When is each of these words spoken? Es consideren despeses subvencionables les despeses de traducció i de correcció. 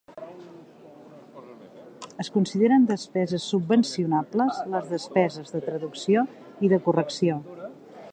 Es 2.23 2.31
consideren 2.37 2.87
despeses 2.91 3.45
subvencionables 3.53 4.63
les 4.77 4.89
despeses 4.95 5.55
de 5.57 5.63
traducció 5.69 6.25
i 6.69 6.73
de 6.73 6.81
correcció. 6.89 7.37